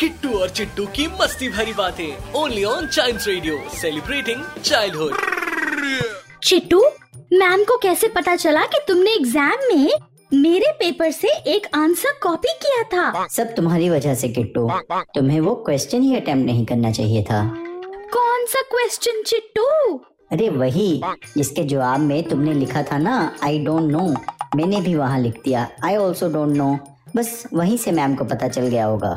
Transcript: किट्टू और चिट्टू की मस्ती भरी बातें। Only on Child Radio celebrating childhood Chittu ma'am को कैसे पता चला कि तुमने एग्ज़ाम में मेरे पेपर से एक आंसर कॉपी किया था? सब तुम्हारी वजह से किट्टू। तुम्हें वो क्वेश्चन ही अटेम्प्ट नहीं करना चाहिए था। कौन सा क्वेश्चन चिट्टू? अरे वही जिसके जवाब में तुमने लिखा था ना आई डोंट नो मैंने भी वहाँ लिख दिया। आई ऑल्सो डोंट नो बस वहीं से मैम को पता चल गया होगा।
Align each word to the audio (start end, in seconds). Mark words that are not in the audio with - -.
किट्टू 0.00 0.32
और 0.38 0.48
चिट्टू 0.48 0.84
की 0.86 1.06
मस्ती 1.20 1.48
भरी 1.48 1.72
बातें। 1.72 2.32
Only 2.32 2.64
on 2.64 2.86
Child 2.86 3.20
Radio 3.26 3.56
celebrating 3.70 4.42
childhood 4.64 5.14
Chittu 6.44 6.80
ma'am 7.32 7.64
को 7.64 7.76
कैसे 7.78 8.08
पता 8.08 8.34
चला 8.36 8.64
कि 8.64 8.78
तुमने 8.88 9.14
एग्ज़ाम 9.14 9.64
में 9.68 9.88
मेरे 10.34 10.70
पेपर 10.78 11.10
से 11.10 11.28
एक 11.52 11.66
आंसर 11.74 12.18
कॉपी 12.22 12.52
किया 12.62 12.82
था? 12.92 13.26
सब 13.26 13.54
तुम्हारी 13.54 13.88
वजह 13.90 14.14
से 14.14 14.28
किट्टू। 14.28 14.68
तुम्हें 15.14 15.40
वो 15.40 15.54
क्वेश्चन 15.66 16.02
ही 16.02 16.14
अटेम्प्ट 16.16 16.46
नहीं 16.46 16.64
करना 16.66 16.92
चाहिए 16.92 17.22
था। 17.22 17.42
कौन 18.12 18.46
सा 18.46 18.62
क्वेश्चन 18.70 19.22
चिट्टू? 19.22 19.64
अरे 20.32 20.48
वही 20.50 21.00
जिसके 21.36 21.64
जवाब 21.64 22.00
में 22.00 22.22
तुमने 22.28 22.52
लिखा 22.54 22.82
था 22.82 22.98
ना 22.98 23.16
आई 23.44 23.58
डोंट 23.64 23.90
नो 23.90 24.06
मैंने 24.56 24.80
भी 24.80 24.94
वहाँ 24.94 25.18
लिख 25.20 25.42
दिया। 25.44 25.68
आई 25.84 25.96
ऑल्सो 25.96 26.28
डोंट 26.28 26.56
नो 26.56 26.78
बस 27.16 27.42
वहीं 27.54 27.76
से 27.78 27.92
मैम 27.92 28.14
को 28.14 28.24
पता 28.26 28.48
चल 28.48 28.66
गया 28.66 28.84
होगा। 28.84 29.16